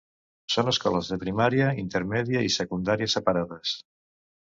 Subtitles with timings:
[0.53, 3.81] Son escoles de primària, intermèdia i secundària separades.